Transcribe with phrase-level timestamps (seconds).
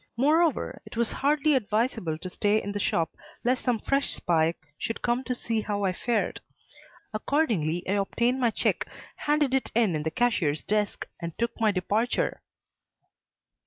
[0.17, 3.11] Moreover it was hardly advisable to stay in the shop
[3.43, 6.41] lest some fresh spy should come to see how I fared.
[7.13, 11.71] Accordingly I obtained my check, handed it in at the cashier's desk and took my
[11.71, 12.41] departure.